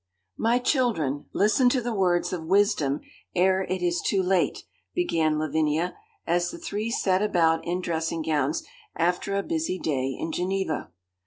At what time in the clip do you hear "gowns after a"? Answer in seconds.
8.23-9.43